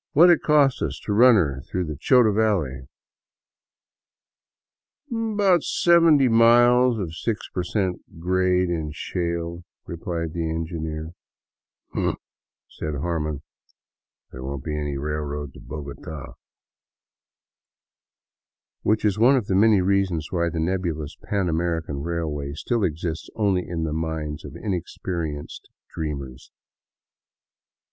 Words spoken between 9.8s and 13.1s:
replied the engineer. Hum!" said